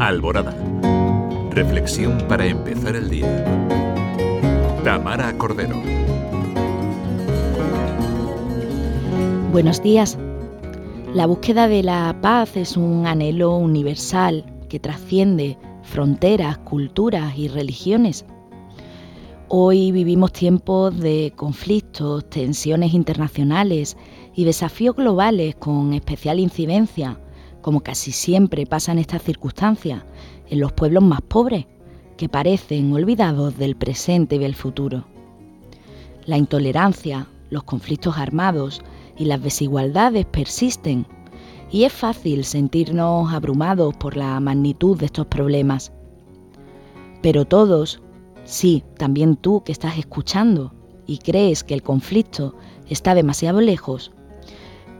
[0.00, 0.56] Alborada.
[1.50, 3.44] Reflexión para empezar el día.
[4.82, 5.76] Tamara Cordero.
[9.52, 10.16] Buenos días.
[11.12, 18.24] La búsqueda de la paz es un anhelo universal que trasciende fronteras, culturas y religiones.
[19.48, 23.98] Hoy vivimos tiempos de conflictos, tensiones internacionales
[24.34, 27.18] y desafíos globales con especial incidencia,
[27.62, 30.02] como casi siempre pasa en estas circunstancias,
[30.48, 31.66] en los pueblos más pobres,
[32.16, 35.06] que parecen olvidados del presente y del futuro.
[36.26, 38.82] La intolerancia, los conflictos armados
[39.16, 41.06] y las desigualdades persisten
[41.70, 45.92] y es fácil sentirnos abrumados por la magnitud de estos problemas.
[47.22, 48.00] Pero todos,
[48.44, 50.72] sí, también tú que estás escuchando
[51.06, 52.54] y crees que el conflicto
[52.88, 54.12] está demasiado lejos,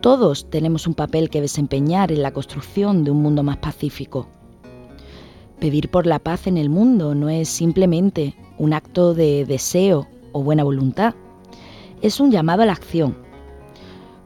[0.00, 4.28] todos tenemos un papel que desempeñar en la construcción de un mundo más pacífico.
[5.58, 10.42] Pedir por la paz en el mundo no es simplemente un acto de deseo o
[10.42, 11.14] buena voluntad,
[12.00, 13.16] es un llamado a la acción,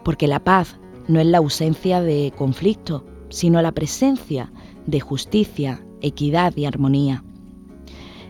[0.05, 4.53] porque la paz no es la ausencia de conflicto, sino la presencia
[4.87, 7.25] de justicia, equidad y armonía.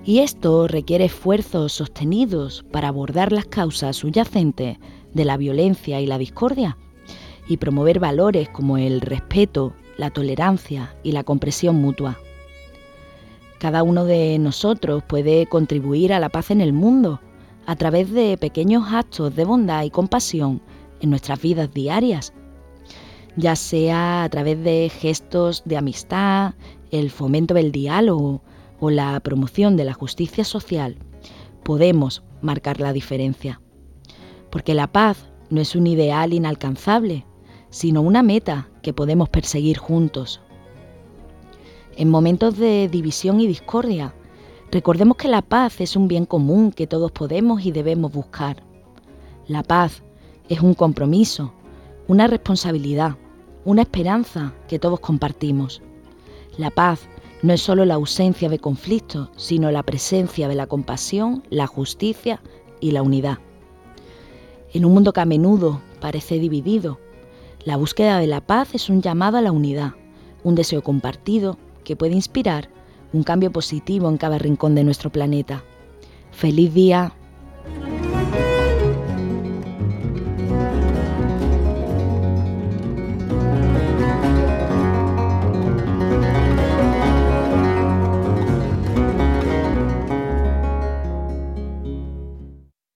[0.05, 4.79] Y esto requiere esfuerzos sostenidos para abordar las causas subyacentes
[5.13, 6.77] de la violencia y la discordia
[7.49, 12.19] y promover valores como el respeto, la tolerancia y la comprensión mutua.
[13.59, 17.21] Cada uno de nosotros puede contribuir a la paz en el mundo
[17.67, 20.61] a través de pequeños actos de bondad y compasión
[21.01, 22.33] en nuestras vidas diarias,
[23.37, 26.55] ya sea a través de gestos de amistad,
[26.91, 28.43] el fomento del diálogo
[28.81, 30.97] o la promoción de la justicia social,
[31.63, 33.61] podemos marcar la diferencia.
[34.51, 37.25] Porque la paz no es un ideal inalcanzable,
[37.73, 40.41] sino una meta que podemos perseguir juntos.
[41.97, 44.15] En momentos de división y discordia,
[44.71, 48.63] recordemos que la paz es un bien común que todos podemos y debemos buscar.
[49.49, 50.03] La paz
[50.51, 51.55] es un compromiso,
[52.09, 53.17] una responsabilidad,
[53.65, 55.81] una esperanza que todos compartimos.
[56.59, 57.09] La paz
[57.43, 62.43] no es solo la ausencia de conflictos, sino la presencia de la compasión, la justicia
[62.81, 63.39] y la unidad.
[64.75, 66.99] En un mundo que a menudo parece dividido,
[67.65, 69.93] la búsqueda de la paz es un llamado a la unidad,
[70.43, 72.69] un deseo compartido que puede inspirar
[73.13, 75.63] un cambio positivo en cada rincón de nuestro planeta.
[76.33, 77.15] ¡Feliz día!